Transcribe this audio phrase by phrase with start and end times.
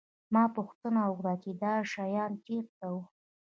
[0.33, 3.01] ما پوښتنه وکړه چې دا شیان چېرته وو